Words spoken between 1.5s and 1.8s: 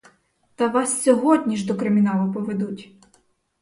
ж до